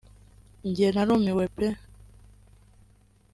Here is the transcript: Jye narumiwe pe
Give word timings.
Jye 0.75 0.87
narumiwe 0.93 1.45
pe 1.55 1.67